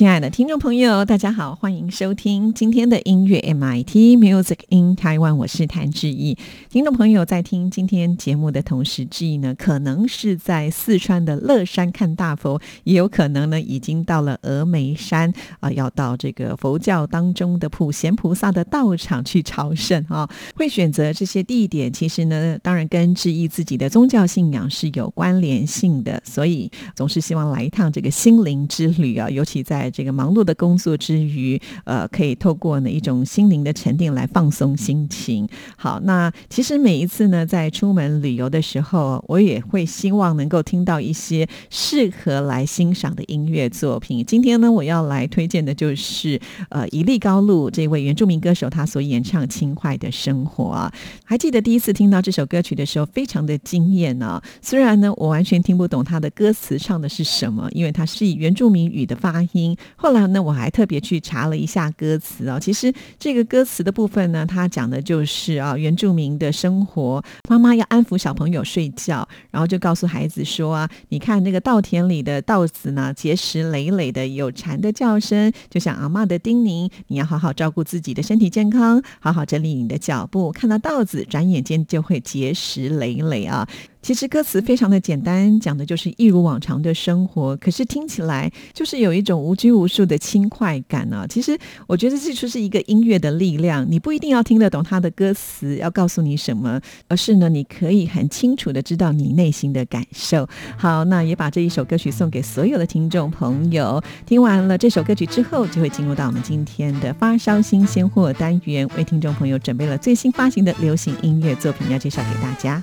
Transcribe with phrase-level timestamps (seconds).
[0.00, 6.38] 亲爱的听众朋友，大家好，欢迎收听今天的音乐 MIT Music in Taiwan，我是谭志毅。
[6.70, 20.26] 听众朋友在听今天节目的同时，志毅呢可能是在四川的乐山看大佛，也有可能呢已经到了峨眉山啊，要到这个佛教当中的普贤菩萨的道场去朝圣啊。
[20.54, 35.48] 会选择这些地点，其实呢，当然跟志毅自己的宗教信仰是有关联性的，所以总是希望来一趟这个心灵之旅啊，尤其在这个忙碌的工作之余，呃，可以透过呢一种心灵的沉淀来放松心情。
[35.76, 44.24] 好，那其实每一次呢，在出门旅游的时候，我也会希望能够听到一些适合来欣赏的音乐作品。
[44.24, 50.90] 今天呢，我要来推荐的就是呃，一粒高露这位原住民歌手他所演唱《轻快的生活》。
[51.24, 54.40] 还记得第一次听到这首歌曲的时候，非常的惊艳呢。
[54.60, 59.76] 虽然呢，我完全听不懂他的歌词唱的是什么，因为它是以原住民语的发音。
[59.96, 62.58] 后来呢，我还特别去查了一下歌词哦。
[62.60, 67.22] 其实这个歌词的部分呢，它讲的就是啊，原住民的生活。
[67.48, 80.52] 妈妈要安抚小朋友睡觉，然后就告诉孩子说啊，你看那个稻田里的稻子呢，结实累累的，有蝉的叫声，就像阿妈的叮咛，你要好好照顾自己的身体健康，好好整理你的脚步。
[80.52, 83.68] 看到稻子，转眼间就会结实累累啊。
[84.02, 91.26] 其实歌词非常的简单，讲的就是一如往常的生活，可是听起来就是有一种无拘无束的轻快感呢。
[91.28, 91.56] 其实
[91.86, 100.48] 我觉得这就是一个音乐的力量，你不一定要听得懂它的歌词要告诉你什么，而是呢，你可以很清楚的知道你内心的感受。
[100.78, 104.02] 好，那也把这一首歌曲送给所有的听众朋友。
[104.24, 112.82] 听完了这首歌曲之后，就会进入到我们今天的发烧新鲜货单元，为听众朋友准备了最新发行的流行音乐作品要介绍给大家。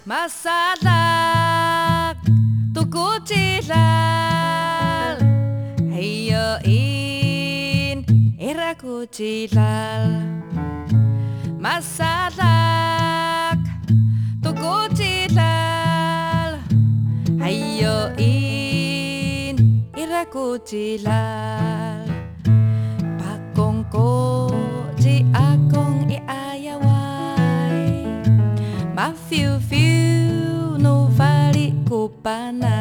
[2.76, 5.16] Tuku cilal
[5.92, 8.06] Heyo in
[9.12, 10.24] cilal
[11.58, 13.60] Masalak
[14.44, 16.52] tuku cilal
[18.18, 19.56] in
[19.98, 22.17] iraku cilal
[32.28, 32.77] banana.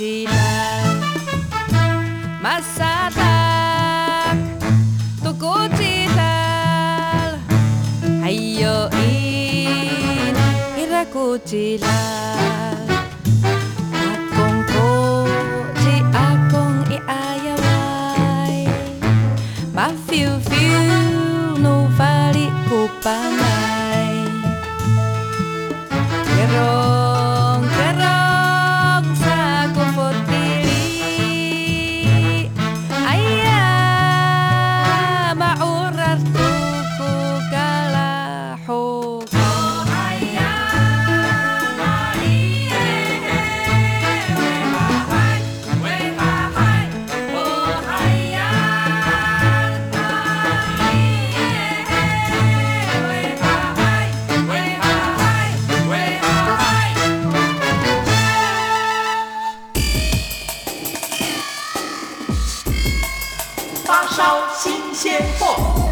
[0.00, 0.30] Massacina.
[2.40, 2.89] Massacina.
[63.90, 65.89] 发烧新鲜货。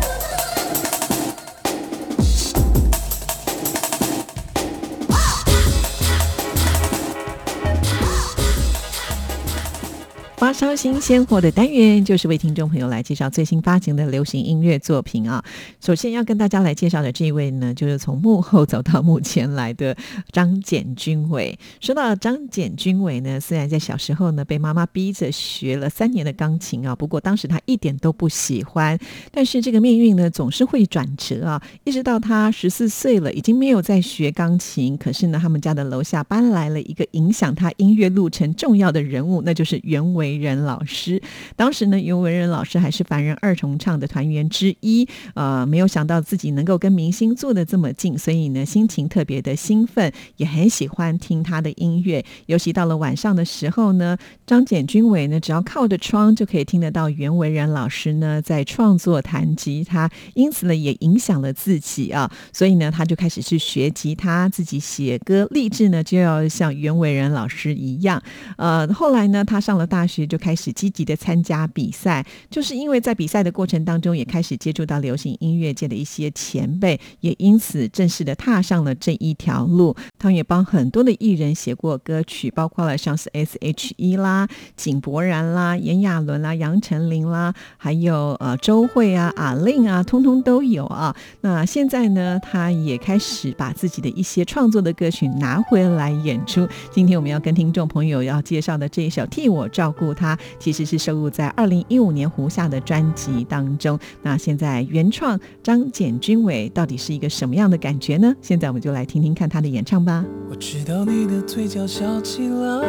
[10.52, 15.44] 烧新鲜货的单元，就是为听众朋友来介绍最新发行的流行音乐作品啊。
[15.80, 19.96] 首先要跟大家来介绍的这一位呢，就是从幕后走到幕前来的
[20.32, 21.58] 张简君伟。
[21.80, 28.98] 说到张简君伟呢，虽然在小时候呢被妈妈逼着学了三年的钢琴啊，不过当时他一点都不喜欢。
[29.30, 31.62] 但是这个命运呢，总是会转折啊。
[31.84, 40.38] 一直到他十四岁了，已经没有在学钢琴，可是呢，他们家的楼下搬来了一个影响他音乐路程重要的人物，那就是袁惟。
[40.38, 41.20] 为仁老师，
[41.56, 52.25] 当时呢，尤文仁老师还是凡人二重唱的团员之一，呃，没有想到自己能够跟明星坐的这么近，所以呢，心情特别的兴奋，也很喜欢听他的音乐。
[52.46, 68.23] 尤其到了晚上的时候呢，张简君伟呢，只要靠着窗就可以听得到袁惟仁老师呢在创作弹吉他，因此呢，也影响了自己啊，所以呢，他就开始去学吉他，自己写歌，立志呢就要像袁惟仁老师一样。
[68.56, 70.27] 呃，后来呢，他上了大学。
[70.28, 79.96] 就开始积极的参加比赛，就是因为在比赛的过程当中，也开始接触到流行音乐界的一些前辈，也因此正式的踏上了这一条路。
[80.19, 84.46] 他也帮很多的艺人写过歌曲，包括了像是 S.H.E 啦、
[84.76, 91.16] 井柏然啦、炎亚纶啦、杨丞琳啦，还有呃周慧啊、阿令啊，通通都有啊。
[91.40, 96.69] 那现在呢，他也开始把自己的一些创作的歌曲拿回来演出。
[96.90, 100.14] 今天我们要跟听众朋友要介绍的这一首《替我照顾》。
[100.19, 103.97] 他其实是收录在二零一五年胡夏的专辑当中。
[104.23, 108.35] 那现在原创张简君伟到底是一个什么样的感觉呢？
[108.43, 110.25] 现在我们就来听听看他的演唱吧。
[110.50, 112.88] 我知道你的嘴角笑起来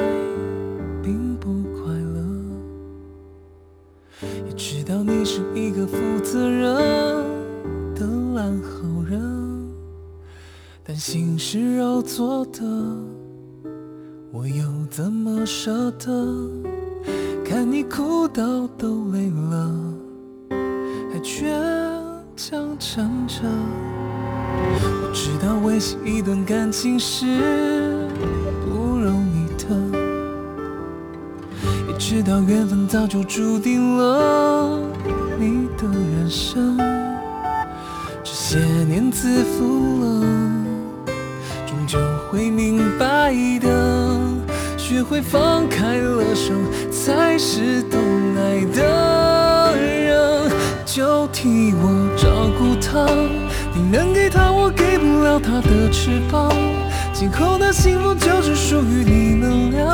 [1.03, 2.25] 并不快乐，
[4.47, 6.75] 也知道你是一个负责任
[7.93, 9.69] 的烂好人，
[10.83, 12.61] 但心是肉做的，
[14.31, 16.07] 我又怎么舍得？
[17.43, 19.75] 看你哭到都累了，
[21.11, 21.51] 还倔
[22.35, 23.41] 强撑着。
[23.43, 27.25] 我知道维系一段感情是
[28.63, 29.65] 不容易的，
[31.87, 34.79] 也知道缘分早就注定了
[35.39, 36.77] 你的人生。
[38.23, 40.21] 这些年自负了，
[41.89, 41.97] 就
[42.29, 44.19] 会明白的。
[44.77, 46.53] 学会放开了手，
[46.91, 47.99] 才是懂
[48.37, 50.51] 爱的人。
[50.85, 53.07] 就替我照顾他，
[53.73, 56.53] 你能给他我给不了他的翅膀。
[57.11, 59.91] 今后的幸福就只属于你们俩，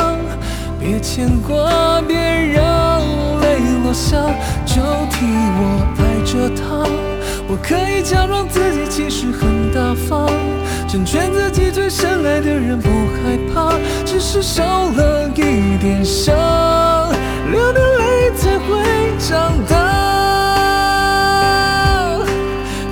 [0.78, 3.00] 别牵挂，别让
[3.40, 4.18] 泪落下。
[4.66, 4.82] 就
[5.12, 5.26] 替
[5.58, 6.84] 我爱着他，
[7.48, 10.30] 我可以假装自己其实很大方。
[10.88, 13.74] 成全自己最深爱的人，不害怕，
[14.06, 16.34] 只是受了一点伤，
[17.52, 18.68] 流的泪才会
[19.20, 19.76] 长大。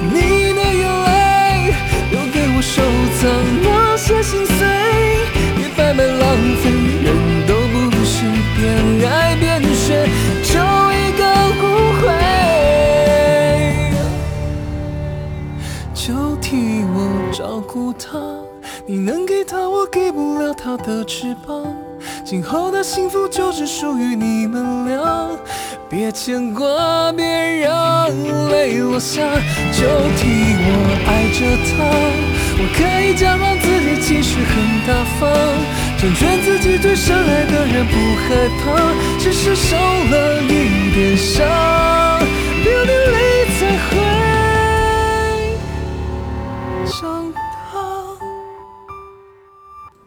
[0.02, 1.74] 你的眼泪
[2.12, 2.82] 留给我收
[3.20, 3.22] 藏，
[3.64, 4.54] 那些心碎，
[5.56, 6.22] 别白白浪
[6.62, 6.63] 费。
[19.94, 21.64] 给不了他的翅膀，
[22.26, 25.30] 今后的幸福就只属于你们俩。
[25.88, 27.24] 别牵挂，别
[27.60, 28.10] 让
[28.50, 29.22] 泪落下，
[29.72, 29.86] 就
[30.18, 30.26] 替
[30.66, 30.68] 我
[31.06, 31.86] 爱着他。
[32.58, 34.54] 我可以假装自己其实很
[34.88, 35.30] 大方，
[36.00, 38.66] 成全自己最深爱的人，不害怕，
[39.20, 41.46] 只是受了一点伤，
[42.64, 43.33] 流点泪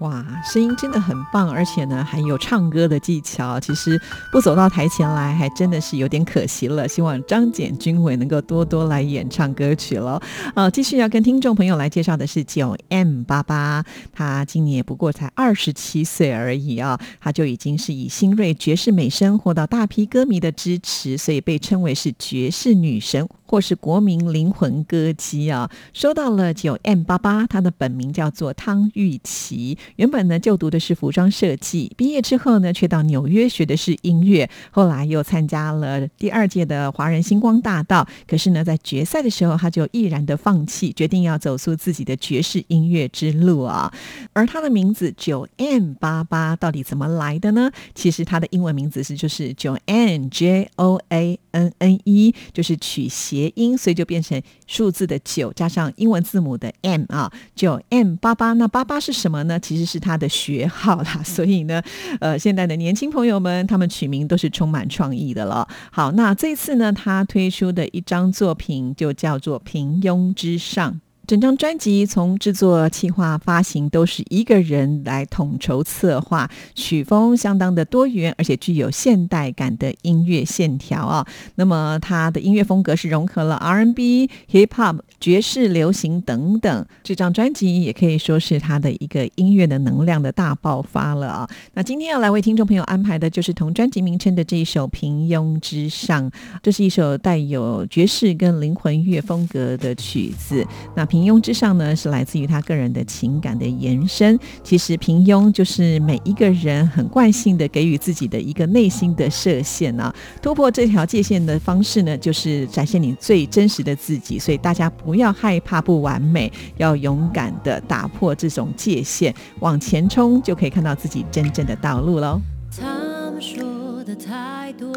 [0.06, 0.15] why.
[0.45, 3.59] 声音真的很棒，而且呢还有唱歌的技巧。
[3.61, 6.87] 其实不走到台前来，还真的是有点可惜了。
[6.87, 10.21] 希望张简君伟能够多多来演唱歌曲了。
[10.54, 23.26] 好，继续要跟听众朋友来介绍的是九 M 八八，他今年不过才二十七岁而已啊，他就已经是以新锐爵士美声获到大批歌迷的支持，所以被称为是爵士女神。
[23.49, 43.92] 或是国民灵魂歌姬啊，收到了九 M 八八，他的本名叫做汤玉琪，原本本呢就读的是服装设计，毕业之后呢却到纽约学的是音乐，后来又参加了第二届的华人星光大道，可是呢在决赛的时候他就毅然的放弃，决定要走出自己的爵士音乐之路啊。
[44.32, 47.70] 而他的名字九 N 八八到底怎么来的呢？
[47.94, 58.52] 其实他的英文名字是就是九 N J O A N N E，就是取谐音，所以就变成数字的九加上英文字母的 M 啊，九 M 八八。
[58.54, 59.58] 那八八是什么呢？
[59.61, 61.23] 其实是他的学号啦。
[61.25, 61.82] 所以呢，
[62.20, 65.66] 呃，现在的年轻朋友们他们取名都是充满创意的了。
[65.90, 70.92] 好，那这次呢，他推出的一张作品就叫做《平庸之上》。
[71.26, 81.26] 整张专辑从制作、企划、发行都是一个人来统筹策划，曲风相当的多元，而且具有现代感的音乐线条啊。
[81.56, 86.87] 那么他的音乐风格是融合了 R&B、Hip Hop、爵士、流行等等。
[87.02, 91.50] 这张专辑也可以说是他的一个音乐的能量的大爆发了啊。
[91.75, 96.30] 那今天要来为听众朋友安排的就是同专辑名称的这一首《平庸之上》，
[96.62, 100.64] 这是一首带有爵士跟灵魂乐风格的曲子。
[100.95, 104.38] 那平平庸之上呢，是来自于他个人的情感的延伸。
[104.62, 110.14] 其实平庸就是每一个人很惯性的给予自己的一个内心的设限啊。
[110.42, 114.38] 突破这条界限的方式呢，就是展现你最真实的自己。
[114.38, 122.38] 所以大家不要害怕不完美，要勇敢的打破这种界限，往前冲，就可以看到自己真正的道路喽。
[122.78, 124.92] 他们说的太多，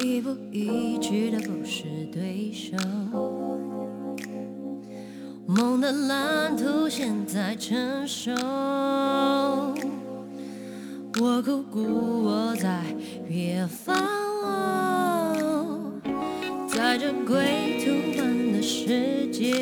[0.00, 1.82] 一步一句的不是
[2.12, 3.31] 对手。
[5.46, 8.32] 梦的蓝图现在成熟，
[11.20, 12.80] 我苦苦我在
[13.28, 13.96] 远方，
[16.68, 19.52] 在这归途般的世界，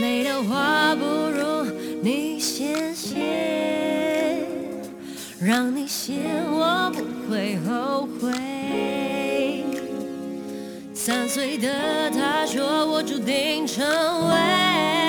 [0.00, 1.70] 累的话不如
[2.02, 4.44] 你先写，
[5.40, 6.14] 让你写
[6.50, 9.25] 我不会后悔。
[11.06, 13.86] 三岁的他说我注定成
[14.28, 15.05] 为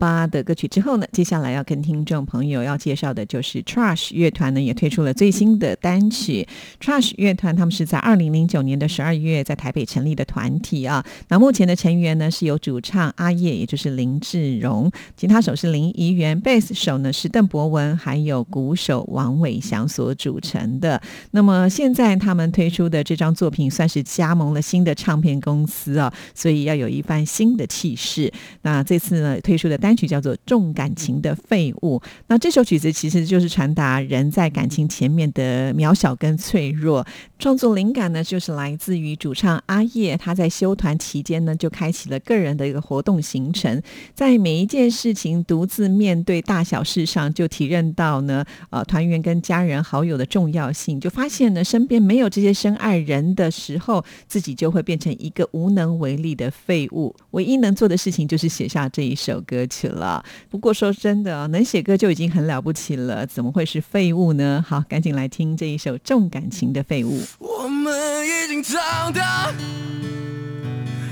[0.00, 6.48] 八的歌曲之后呢，接下来要跟听众朋友要介绍的就是 Trash 乐团呢，也推出了最新的单曲。
[6.80, 11.04] Trash 乐团他们是在二零零九年的十二月在台北成立的团体啊。
[11.28, 20.98] 那目前的成员呢是由主唱阿叶，也就是林志荣，吉他手是林怡元，贝斯手呢是邓博文，还有鼓手王伟翔所组成的。
[21.32, 28.32] 那么现在他们推出的这张作品算是加盟了新的唱片公司啊，所以要有一番新的气势。
[28.62, 31.98] 那这次呢推出的单曲叫做《重感情的废物》。
[32.28, 37.06] 那这首曲子其实就是传达人在感情前面的渺小跟脆弱。
[37.40, 43.80] 创作灵感呢就是来自于主唱阿叶，他在休团期间呢就开启了个人的一个活动行程，
[44.14, 57.16] 在每一件事情独自面对大小事上，就体认到呢呃团员跟家人好友的重要性，就发现呢身边没有这些深爱人的时候，自己就会变成一个无能为力的废物。
[57.30, 60.22] 唯一能做的事情就是写下这一首歌曲了。
[60.50, 64.62] 不过说真的，能写歌就已经很了不起了，怎么会是废物呢？
[64.68, 67.18] 好，赶紧来听这一首重感情的废物。
[67.38, 69.52] 我们已经长大，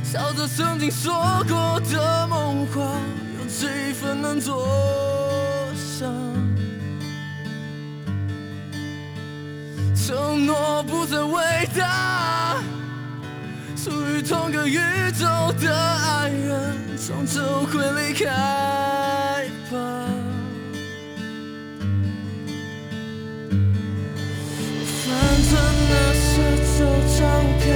[0.05, 1.13] 笑着曾经说
[1.49, 2.83] 过的梦话，
[3.39, 4.67] 有几分能做
[5.77, 6.13] 上？
[9.95, 12.57] 承诺不再伟大，
[13.77, 14.79] 属于同个宇
[15.13, 15.27] 宙
[15.61, 18.27] 的爱人，终究会离开
[19.71, 20.28] 吧。
[25.09, 25.17] 反
[25.51, 26.33] 正那些
[26.77, 26.85] 旧
[27.19, 27.21] 照
[27.61, 27.67] 片，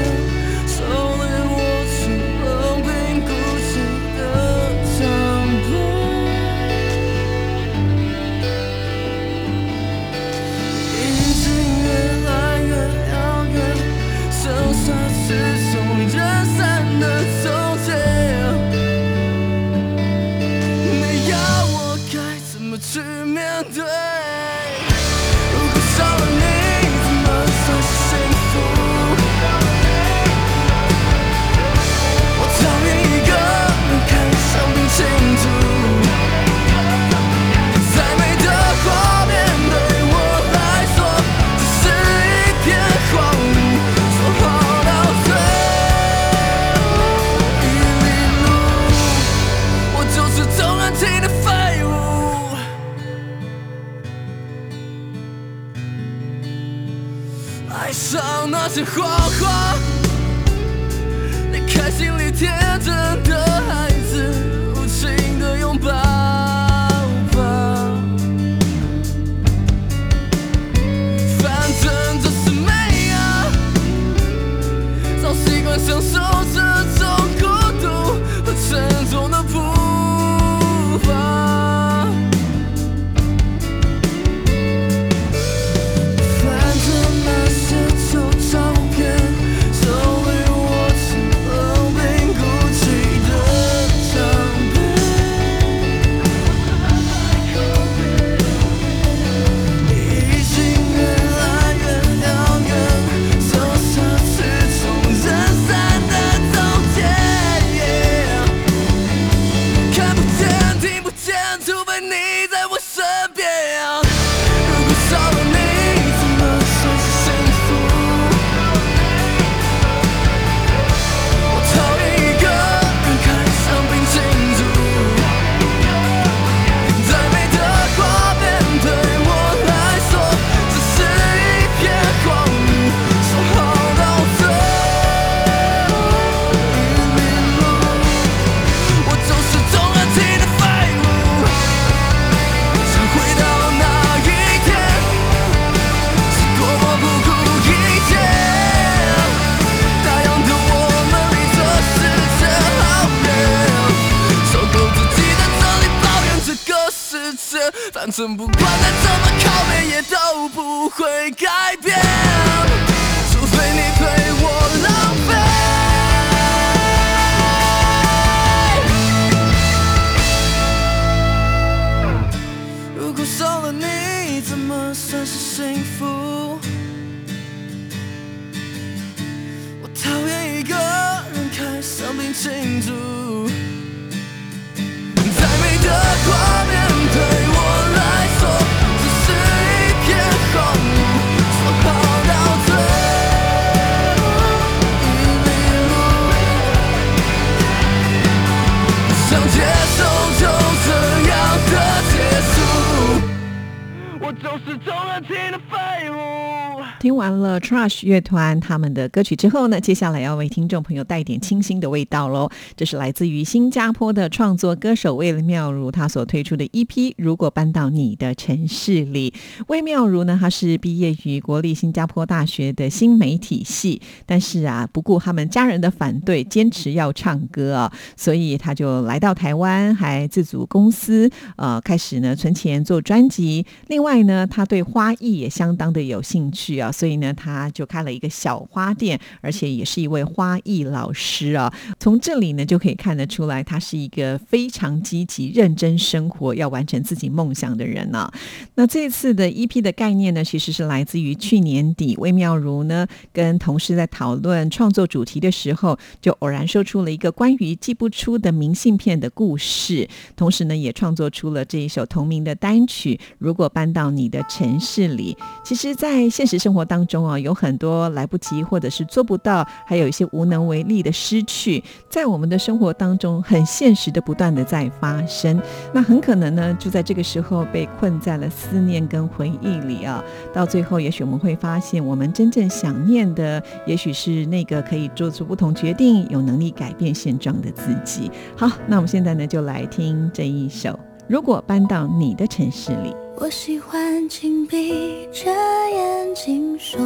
[207.52, 212.50] 了 Trash 乐团他们的歌曲之后呢，接下来要为听众朋友带一点清新的味道喽。
[212.76, 216.86] 这是来自于新加坡的创作歌手魏妙如，他所推出的 EP
[217.16, 219.30] 《如果搬到你的城市里》。
[219.68, 233.66] 魏妙如呢，他是毕业于国立新加坡大学的新媒体系，但是啊，不顾他们家人的反对，坚持要唱歌啊，所以他就来到台湾，还自组公司，呃，开始呢存钱做专辑。
[233.88, 241.72] 另外呢，他对花艺也相当的有兴趣啊，所以呢，他就开了一个小花店，而且也是一位花艺老师啊。
[241.98, 248.30] 从这里呢，就可以看得出来，他是一个非常积极、认真生活、要完成自己梦想的人呢、
[248.76, 263.18] 那这次的 EP 的概念呢，其实是来自于去年底魏妙如呢跟同事在讨论创作主题的时候，就偶然说出了一个关于寄不出的明信片的故事，同时呢，也创作出了这一首同名的单曲。
[263.38, 275.60] 如果搬到你的城市里，其实，在现实生活当中啊，有很多来不及或者是做不到，还有一些无能为力的失去，在我们的生活当中很现实的不断的在发生。
[275.92, 280.22] 那很可能呢，就在这个时候被困在了思念跟回忆里啊。
[280.52, 288.30] 到最后，也许我们会发现，我们真正想念的，也许是那个可以做出不同决定、有能力改变现状的自己。
[288.56, 290.90] 好，那我们现在呢，就来听这一首
[291.28, 293.10] 《如果搬到你的城市里》。
[293.34, 297.00] 我喜欢紧闭着眼睛说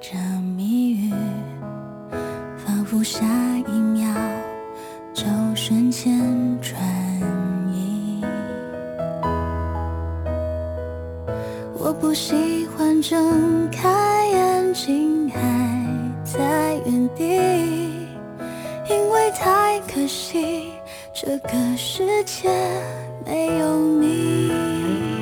[0.00, 0.16] 着
[0.56, 1.12] 谜语，
[2.58, 3.24] 仿佛下
[3.66, 4.06] 一秒
[5.14, 6.18] 就瞬间
[6.60, 6.78] 转
[7.72, 8.22] 移。
[11.78, 15.40] 我不喜欢睁开眼睛还
[16.24, 17.24] 在原地，
[18.90, 20.72] 因为太可惜，
[21.14, 22.50] 这个世界
[23.24, 25.15] 没有你。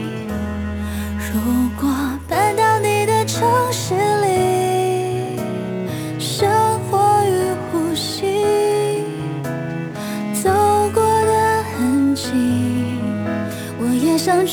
[3.44, 5.38] 城市里，
[6.18, 6.48] 生
[6.88, 7.28] 活与
[7.70, 9.04] 呼吸，
[10.32, 10.50] 走
[10.94, 12.22] 过的痕迹，
[13.78, 14.46] 我也想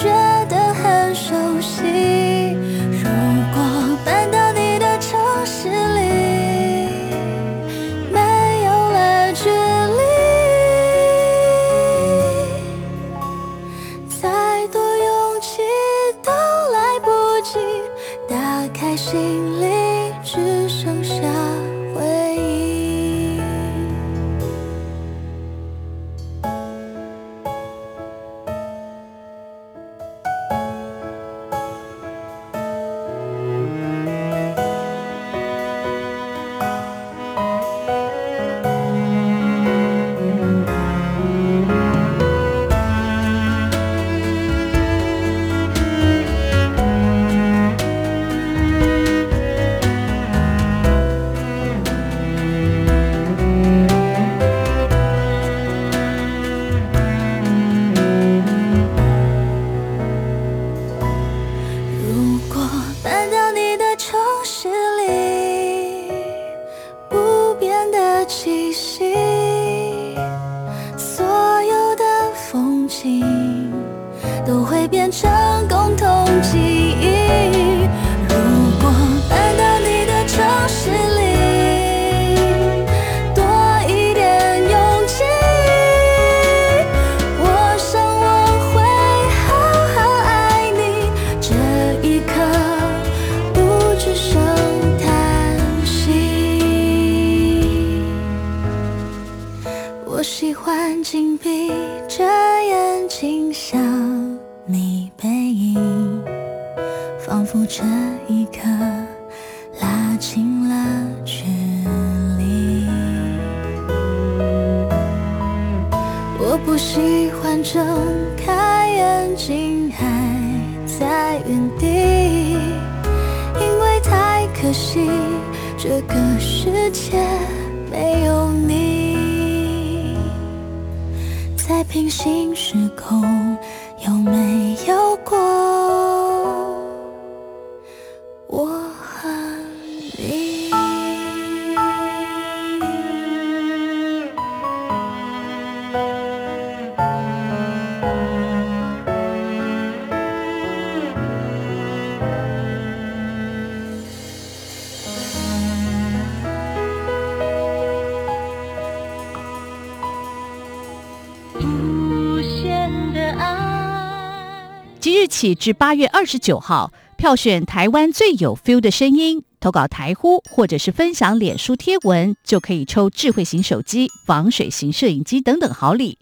[165.41, 176.19] 起至八月二十九号，票选台湾最有 feel 的声音，投稿台呼或者是分享脸书贴文，就可以抽智慧型手机、防水型摄影机等等好礼。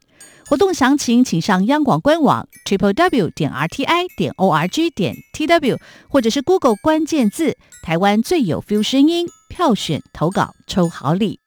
[0.47, 5.77] 活动详情请上央广官网 triple w 点 r t i 点 o r g 点 t w，
[6.08, 11.41] 或者是 Google 关键字“台湾最有 feel 声音”，票选投稿抽好礼。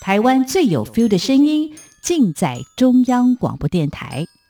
[0.00, 4.24] 台湾最有 feel 的声音，尽在中央广播电台。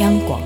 [0.00, 0.40] 央广，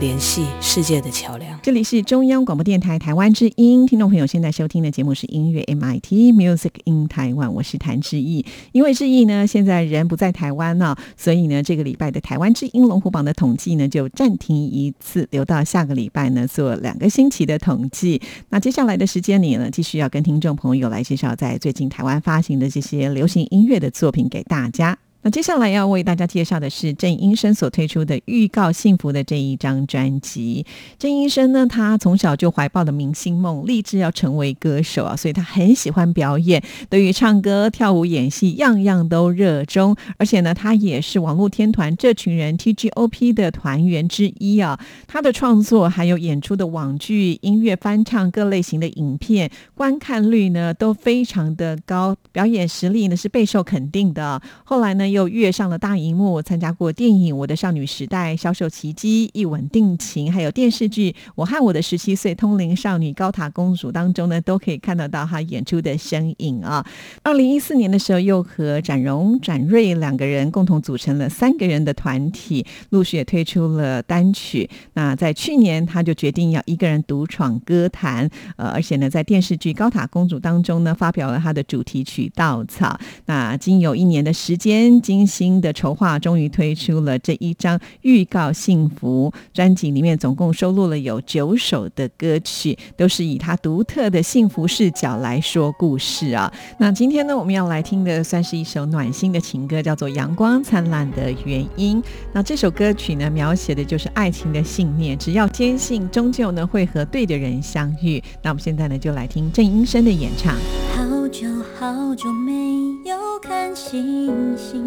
[0.00, 1.60] 联系世界的桥梁。
[1.62, 8.46] 这里是中央广播电台台湾之音，听众朋友现在收听的节目是音乐 MIT Music in Taiwan，我是谭志毅。
[8.72, 18.22] 因为志毅呢现在人不在台湾呢、所以呢这个礼拜的台湾之音龙虎榜的统计呢就暂停一次，留到下个礼拜呢做两个星期的统计。
[18.48, 24.98] 那接下来的时间里呢，继续要跟听众朋友来介绍在最近台湾发行的这些流行音乐的作品给大家。
[25.22, 30.64] 那接下来要为大家介绍的是郑医生所推出的《预告幸福》的这一张专辑。
[30.96, 39.96] 郑医生呢，他从小就怀抱的明星梦，立志要成为歌手啊，所以他很喜欢表演，对于唱歌、跳舞、演戏，样样都热衷。
[40.18, 44.78] 而且呢，他也是网络天团这群人 TGOP 的团员之一啊。
[45.08, 54.40] 他的创作还有演出的网剧、音乐翻唱各类型的影片，观看率呢都非常的高，表演实力呢是备受肯定的。
[54.62, 66.84] 后来呢，又跃上了大荧幕，参加过电影《我的少女时代》《销售奇迹》《一吻定情》，还有电视剧《我和我的十七岁通灵少女高塔公主》当中呢，都可以看得到她演出的身影啊。
[67.22, 74.68] 二零一四年的时候，又和展荣、展瑞两个人共同组成了三个人的团体，陆续也推出了单曲。
[74.94, 82.98] 那在去年，他就决定要一个人独闯歌坛，呃，而且呢，在电视剧《高塔公主》当中呢，发表了他的主题曲《稻草》。
[83.26, 96.52] 那经有一年的时间精心的筹划，终于推出了这一张预告幸福专辑，里面总共收录了有九首的歌曲，都是以他独特的幸福视角来说故事啊。
[96.78, 102.02] 那今天呢，我们要来听的算是一首暖心的情歌，叫做《阳光灿烂的原因》。
[102.32, 108.22] 那这首歌曲呢，描写的就是爱情的信念，只要坚信，终究呢会和对的人相遇。
[108.42, 110.54] 那我们现在呢，就来听郑英生的演唱。
[110.98, 111.46] 好久
[111.78, 114.84] 好久没有看星星，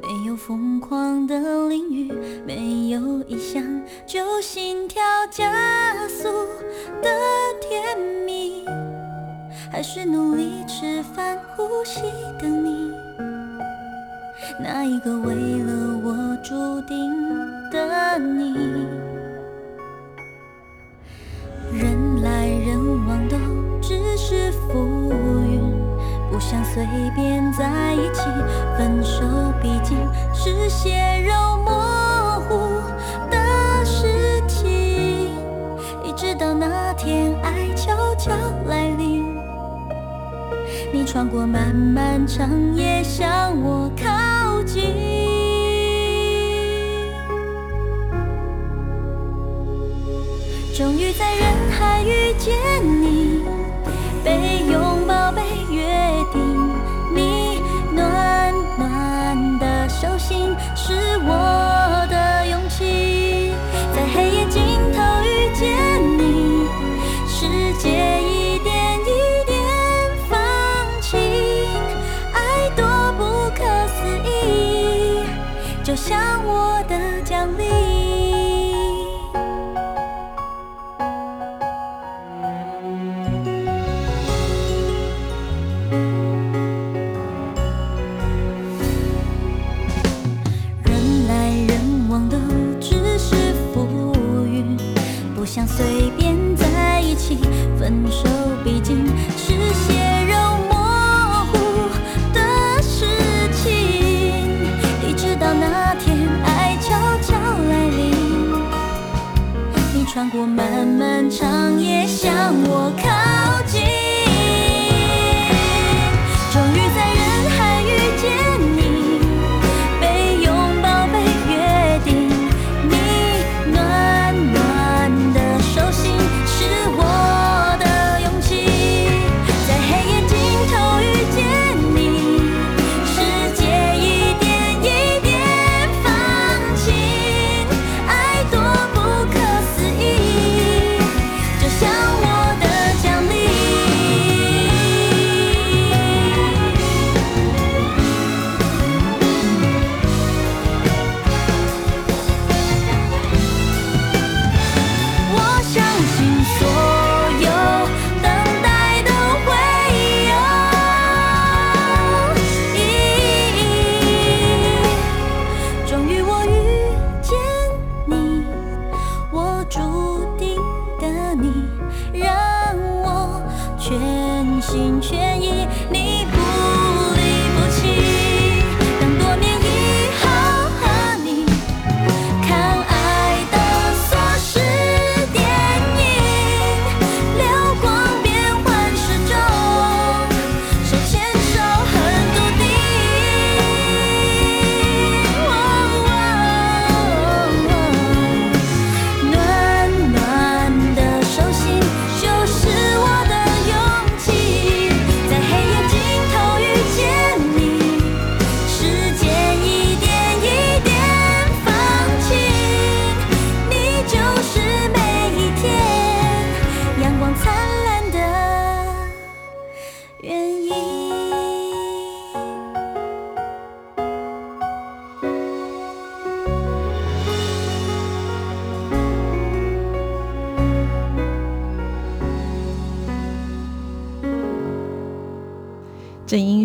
[0.00, 2.10] 没有疯狂的淋雨，
[2.46, 3.62] 没有一想
[4.06, 5.52] 就心跳加
[6.08, 6.30] 速
[7.02, 7.10] 的
[7.60, 8.64] 甜蜜，
[9.70, 12.00] 还是努力吃饭呼吸
[12.40, 12.90] 的你，
[14.58, 17.12] 那一个为了我注定
[17.70, 18.54] 的你。
[21.74, 23.36] 人来人往都
[23.82, 25.12] 只是浮，
[26.32, 26.82] 不想随
[27.14, 28.22] 便在一起。
[28.78, 29.22] 分手
[29.60, 29.98] 毕竟
[30.34, 32.56] 是血肉模糊
[33.30, 33.36] 的
[33.84, 35.28] 事情，
[36.02, 38.32] 一直到那天爱悄悄
[38.66, 39.36] 来临，
[40.90, 44.82] 你穿过漫漫长夜向我靠近。
[50.74, 53.42] 终于在人海遇见你，
[54.24, 55.42] 被拥抱，被
[60.84, 61.61] 是我。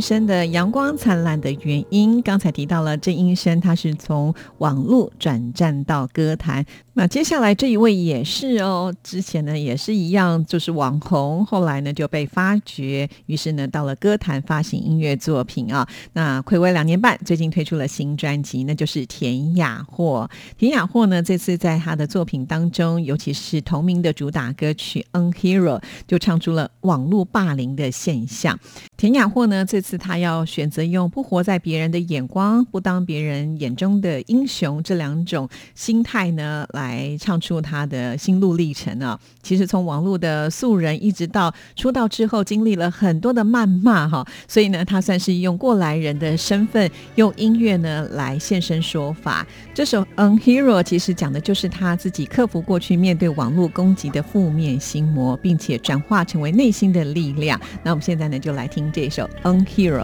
[0.07, 6.65] 生的阳光灿烂的原因，刚才提到了郑英生，他是从网络转战到歌坛。
[6.93, 15.85] 那接下来这一位也是哦，之前呢也是一样，就是网红，后来呢就被发掘，于是呢到了歌坛发行音乐作品啊。
[16.13, 20.29] 那暌违两年半，最近推出了新专辑，那就是田雅霍。
[20.57, 28.57] 田雅霍呢这次在他的作品当中，尤其是同名的主打歌曲《Unhero》，就唱出了网络霸凌的现象。
[28.97, 39.19] 田雅霍呢，这次他要选择用不活在别人的眼光，不当别人眼中的英雄这两种心态呢，来唱出他的心路历程啊。
[39.43, 49.45] 其实从网络的素人一直到出道之后，经历了很多的谩骂哈，所以呢，他算是用过来人的身份，用音乐呢来现身说法。
[49.75, 57.61] 这首《Unhero》其实讲的就是他自己克服过去面对网络攻击的负面心魔，并且转化成为内心的力量。
[57.83, 60.03] 那我们现在呢，就来听这首《Unhero》。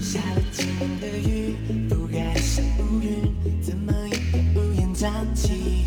[0.00, 1.54] 下了几年的雨，
[1.88, 4.16] 覆盖上乌云，怎么也
[4.54, 5.84] 无言站起？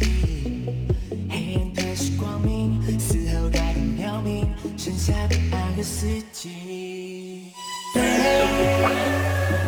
[1.30, 4.46] 黑暗的是光明，死后改变渺冥，
[4.78, 7.52] 剩下的爱和四季。
[7.94, 8.02] 飞，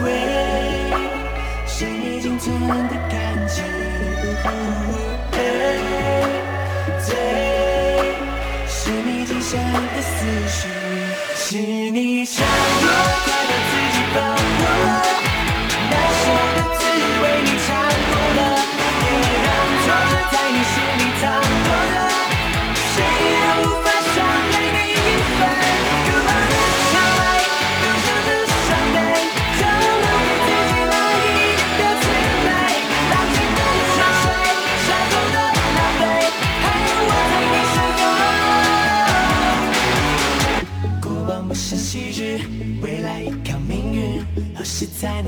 [0.03, 0.05] 喂，
[1.65, 3.63] 生命仅存的感情。
[5.31, 5.37] 嘿，
[7.05, 7.09] 醉，
[8.67, 10.15] 是你今生的思
[10.47, 10.67] 绪，
[11.49, 11.55] 是
[11.91, 13.66] 你想过的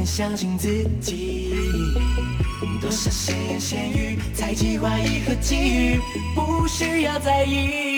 [0.10, 0.68] 相信自
[1.00, 1.54] 己？
[2.82, 6.00] 多少闲言闲语，猜忌怀疑和觊觎，
[6.34, 7.89] 不需要在意。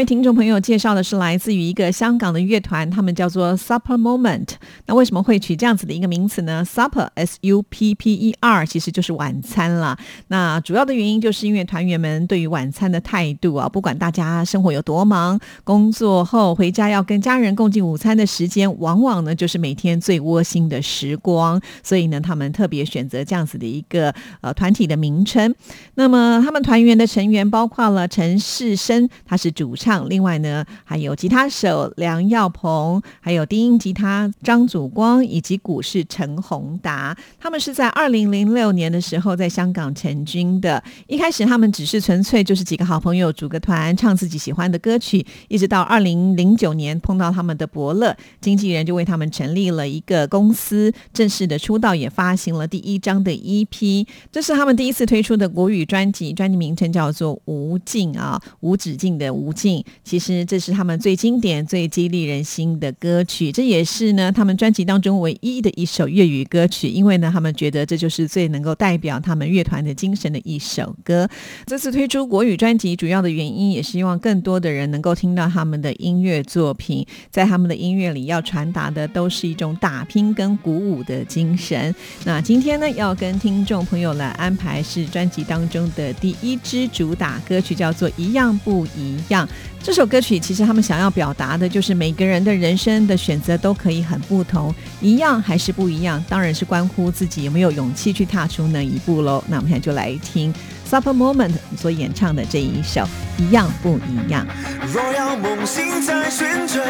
[0.00, 4.48] 为听众朋友介绍的是来自于一个香港的乐团，他们叫做 Supper Moment。
[4.86, 9.98] 那为什么会取这样子的一个名词呢？Supper S U P P E R 其实就是晚餐了。
[10.28, 21.60] 那主要的原因就是因为团员们对于晚餐的态度啊，不管大家生活有多忙，工作后回家要跟家人共进午餐的时间，往往呢就是每天最窝心的时光。
[21.82, 25.54] 所以呢，他们特别选择这样子的一个呃团体的名称。
[25.96, 37.16] 那么他们团员的成员包括了陈世生，他是主唱；另外呢，还有吉他手梁耀鹏，还有低音吉他张祖光，以及鼓士陈宏达。
[37.38, 40.82] 他们是在二零零六年的时候在香港成军的。
[41.06, 45.24] 一开始他们只是纯粹就是几个好朋友组个团，唱自己喜欢的歌曲。
[45.48, 54.06] 一直到二零零九年碰到他们的伯乐，经纪人就为他们成立了一个公司，正式的出道，也发行了第一张的 EP。
[54.30, 59.79] 这是他们第一次推出的国语专辑，专辑名称叫做《无尽》啊，无止境的无尽。
[60.02, 71.28] 其实这是他们最经典、最激励人心的歌曲，这也是呢他们专辑当中唯一的一首粤语歌曲，因为呢他们觉得这就是最能够代表他们乐团的精神的一首歌。
[71.66, 81.94] 这次推出国语专辑，主要的原因也是希望更多的人能够听到他们的音乐作品，在他们的音乐里要传达的都是一种打拼跟鼓舞的精神。
[82.24, 89.46] 那今天呢，要跟听众朋友来安排是专辑当中的第一支主打歌曲，叫做《一样不一样》。
[89.82, 99.42] 这首歌曲其实他们想要表达的就是每个人的人生的选择都可以很不同，一样还是不一样，当然是关乎自己有没有勇气去踏出那一步喽。
[99.48, 100.52] 那我们现在就来听
[100.84, 103.00] Super Moment 所演唱的这一首
[103.38, 104.46] 《一样不一样》。
[104.92, 106.84] 若要梦醒再选择，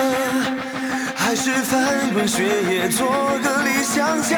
[1.14, 3.06] 还是翻滚血液做
[3.42, 4.36] 个理想家。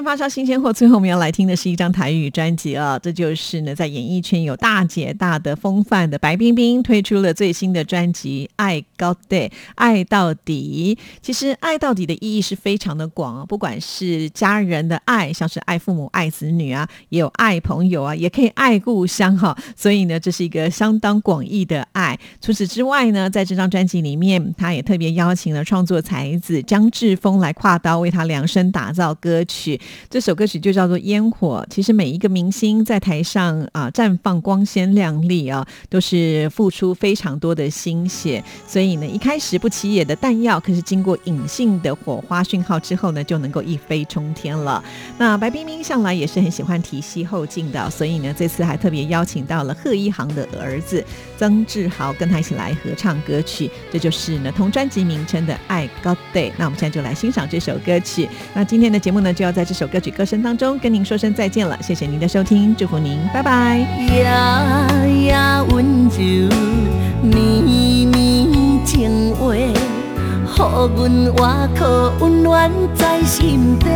[0.00, 10.96] 天发烧新鲜货，最后我们要来听的是一张台语专辑啊，这就是呢在演艺圈有大姐大的风范的白冰冰推出了最新的专辑《爱高 day 爱到底》。
[11.20, 19.54] 其实爱到底的意义是非常的广啊，不管是家人的爱，像是爱父母、爱子女啊，也有爱朋友啊，也可以爱故乡哈。
[19.76, 22.18] 所以呢，这是一个相当广义的爱。
[22.40, 29.78] 除此之外呢，在这张专辑里面，他也特别邀请了创作才子张志峰来跨刀为他量身打造歌曲。
[30.08, 31.64] 这首歌曲就叫做《烟火》。
[31.72, 38.42] 其实每一个明星在台上啊绽放光鲜亮丽啊，都是付出非常多的心血。
[38.66, 44.82] 所以呢，一开始不起眼的弹药，可是经过隐性的火花讯号之后呢，就能够一飞冲天了。
[45.18, 51.04] 那白冰冰向来也是很喜欢提携后进的，所以呢，这次还特别邀请到了贺一航的儿子
[51.40, 53.70] 曾志豪跟他一起来合唱歌曲。
[53.90, 56.50] 这就是呢同专辑名称的《爱 God Day》。
[56.58, 58.28] 那我们现在就来欣赏这首歌曲。
[58.52, 61.78] 那今天的节目呢，就要在这首歌曲歌声当中跟您说声再见了。
[61.80, 63.78] 谢谢您的收听，祝福您，拜拜。
[63.78, 64.28] 夜
[65.24, 65.34] 夜
[65.70, 66.50] 温柔，
[67.22, 67.32] 绵
[67.64, 69.72] 绵情话，予
[70.54, 73.86] 阮活靠温暖在心底。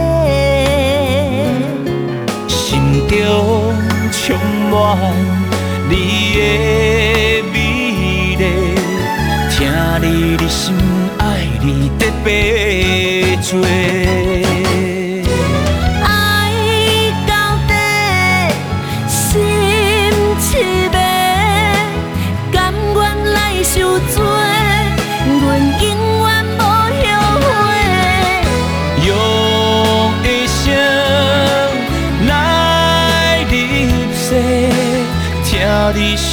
[2.48, 3.74] 心中
[4.10, 4.34] 充
[4.70, 5.43] 满
[5.88, 5.92] 你
[6.34, 6.40] 的
[7.52, 7.56] 美
[8.38, 8.42] 丽，
[9.50, 9.56] 疼
[10.02, 10.74] 你的心
[11.18, 11.22] 爱
[11.62, 14.53] 你特别多。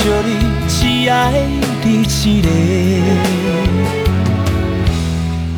[0.02, 0.30] 惜你，
[0.68, 1.14] 只爱
[1.84, 2.48] 你一个。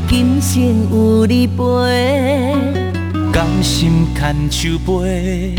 [0.10, 1.62] 今生有你陪，
[3.32, 5.56] 甘心牵手飞，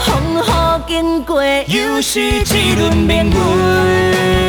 [0.00, 0.08] 风
[0.40, 0.40] 雨
[0.88, 4.41] 经过，又是一轮明月。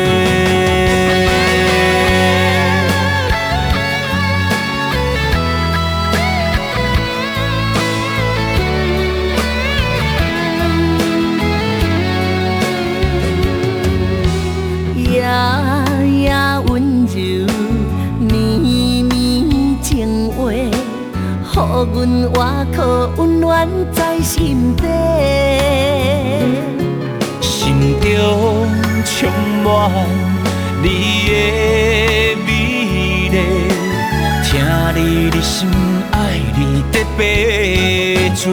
[22.04, 24.82] 阮活靠温暖在心底。
[27.40, 28.68] 心中
[29.06, 29.30] 充
[29.64, 29.90] 满
[30.82, 30.86] 你
[31.26, 31.32] 的
[32.44, 32.48] 美
[33.30, 33.36] 丽，
[34.44, 34.60] 听
[34.94, 35.66] 你的心
[36.12, 36.14] 爱
[36.58, 38.44] 你特别多。